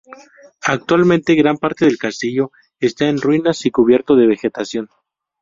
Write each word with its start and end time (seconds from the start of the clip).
Actualmente 0.65 1.35
gran 1.35 1.57
parte 1.57 1.85
del 1.85 1.99
castillo 1.99 2.51
esta 2.79 3.07
en 3.07 3.21
ruinas 3.21 3.63
y 3.67 3.69
cubierto 3.69 4.15
de 4.15 4.25
vegetación. 4.25 4.89